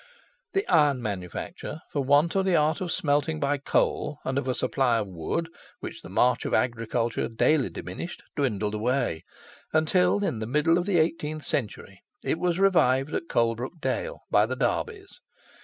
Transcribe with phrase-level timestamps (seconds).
[0.53, 4.55] The iron manufacture, for want of the art of smelting by coal, and of a
[4.55, 5.47] supply of wood,
[5.79, 9.23] which the march of agriculture daily diminished, dwindled away,
[9.73, 14.47] until, in the middle of the eighteenth century, it was revived at Colebrook Dale by
[14.47, 15.19] the Darbys.